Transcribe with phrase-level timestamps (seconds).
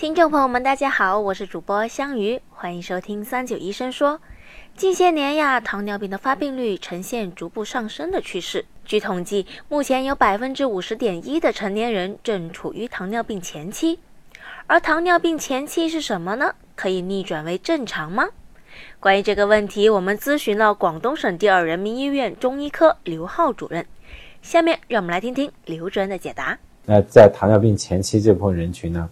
[0.00, 4.18] 听众朋友们，大家好，我是主播香鱼，欢迎收听三九医生说。
[4.74, 8.64] 近些年呀，糖尿病的发病率呈现逐步上升的趋势。
[8.86, 13.98] 据统计，目前有百分之五十点一的成年人正处于糖尿病前期。
[14.66, 16.54] 而糖尿病前期是什么呢？
[16.74, 18.30] 可以逆转为正常吗？
[19.00, 23.84] 关于这个问题，我们咨询了广东省第二人民医院中医科刘浩主任。
[24.40, 26.58] 下面让我们来听听刘主任的解答。
[26.86, 29.10] 那在糖尿病前期这部分人群呢，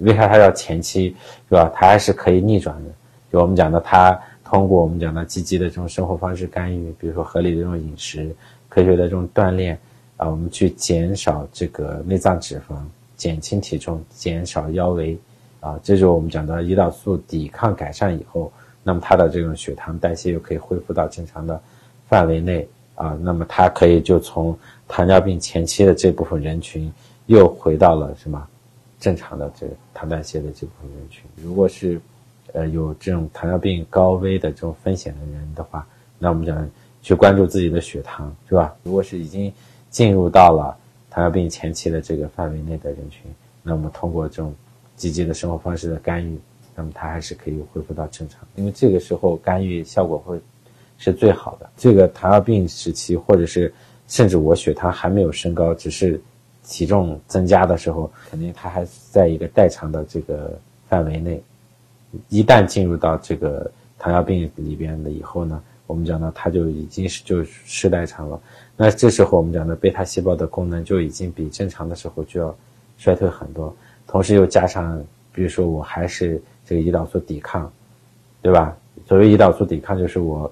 [0.00, 1.14] 为啥它叫前期，
[1.48, 1.70] 是吧？
[1.74, 2.90] 它还是可以逆转的。
[3.32, 8.34] 就我们讲的，它通过我们讲的积极的这种生活方式干预，比如说合理的这种饮食、
[8.68, 9.78] 科学的这种锻炼
[10.16, 12.76] 啊，我们去减少这个内脏脂肪，
[13.16, 15.16] 减轻体重，减少腰围
[15.60, 21.60] 啊，这就是我们讲的胰岛素抵抗改善以后，那么它的这种血糖代谢又可以恢复到正常的
[22.08, 22.68] 范围内。
[22.96, 24.54] 啊，那么它可以就从
[24.86, 26.92] 糖尿病前期的这部分人群，
[27.24, 28.46] 又回到了什么
[29.00, 31.24] 正常的这个糖代谢的这部分人群。
[31.36, 32.00] 如果是，
[32.52, 35.84] 呃，有这种糖尿病高危的这种风险的人的话，
[36.18, 36.70] 那我们讲
[37.02, 38.76] 去关注自己的血糖，是吧？
[38.84, 39.52] 如果是已经
[39.88, 40.76] 进入到了
[41.10, 43.22] 糖尿病前期的这个范围内的人群，
[43.62, 44.54] 那么通过这种
[44.94, 46.38] 积极的生活方式的干预，
[46.76, 48.40] 那么它还是可以恢复到正常。
[48.54, 50.40] 因为这个时候干预效果会。
[51.02, 51.70] 是最好的。
[51.78, 53.72] 这个糖尿病时期，或者是
[54.06, 56.20] 甚至我血糖还没有升高，只是
[56.64, 60.58] 体重增加的时候，肯定它还在一个代偿的这个
[60.88, 61.42] 范围内。
[62.28, 68.40] 一旦进入到这个糖尿病里边的以后呢，我们讲呢，它就已经是就是代偿了。
[68.76, 72.54] 那这时候我们讲的贝塔细胞的功能就已经比正常的时候就要
[72.98, 73.74] 衰退很多。
[74.06, 77.70] 同时又加上，比如说我还是这个胰岛素抵抗，
[78.42, 78.76] 对吧？
[79.06, 80.50] 所谓胰岛素抵抗，就是我。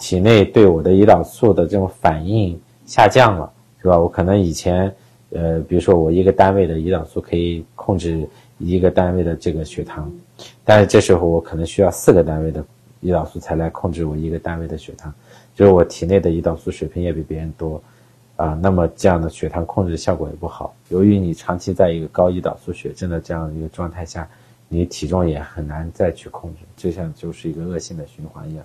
[0.00, 3.98] 体内对我的胰岛素的这种反应下降了，是吧？
[3.98, 4.94] 我可能以前，
[5.30, 8.26] 呃，比如说我一个单位的胰岛素可以控制
[8.56, 10.10] 一个单位的这个血糖，
[10.64, 12.64] 但是这时候我可能需要四个单位的
[13.02, 15.12] 胰岛素才来控制我一个单位的血糖，
[15.54, 17.82] 就是我体内的胰岛素水平也比别人多，
[18.36, 20.74] 啊，那么这样的血糖控制效果也不好。
[20.88, 24.28] 由于你长期在一个高胰岛素血症的这样一个状态下，
[24.68, 28.64] 你体重也很难再去控制，就像就是一个恶性的循环一样。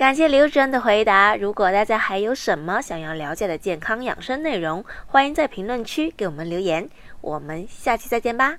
[0.00, 1.36] 感谢刘主任的回答。
[1.36, 6.88] 如果大家还有什么想要了解的健康养生内容，欢迎在评论区给我们留言。
[7.20, 8.56] 我们下期再见吧。